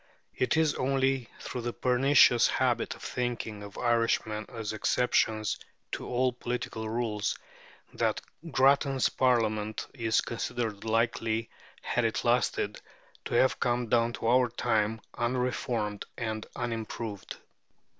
[0.33, 5.59] It is only through the pernicious habit of thinking of Irishmen as exceptions
[5.91, 7.37] to all political rules
[7.93, 8.19] that
[8.49, 11.51] Grattan's Parliament is considered likely,
[11.83, 12.81] had it lasted,
[13.25, 17.37] to have come down to our time unreformed and unimproved.